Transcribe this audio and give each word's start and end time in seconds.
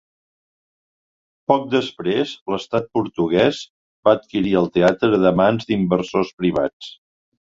Poc 1.51 1.65
després, 1.73 2.31
l'Estat 2.53 2.87
portuguès 2.97 3.59
va 4.09 4.13
adquirir 4.21 4.55
el 4.63 4.71
teatre 4.79 5.21
de 5.25 5.33
mans 5.43 5.69
d'inversors 5.73 6.33
privats. 6.41 6.89